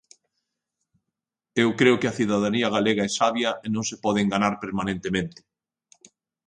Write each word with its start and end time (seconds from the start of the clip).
Eu 1.63 1.69
creo 1.79 1.99
que 1.99 2.09
a 2.09 2.15
cidadanía 2.19 2.73
galega 2.75 3.03
é 3.09 3.11
sabia 3.19 3.51
e 3.65 3.67
non 3.75 3.83
se 3.89 3.97
pode 4.03 4.19
enganar 4.25 4.53
permanentemente. 4.63 5.39